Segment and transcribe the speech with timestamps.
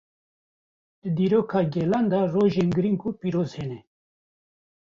[1.01, 3.79] Di dîroka gelan de rojên girîng û pîroz hene.